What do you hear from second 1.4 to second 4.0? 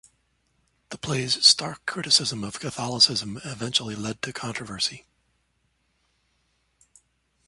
stark criticism of Catholicism eventually